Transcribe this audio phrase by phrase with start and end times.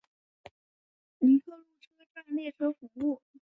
[1.19, 3.21] 尼克路车站列车服务。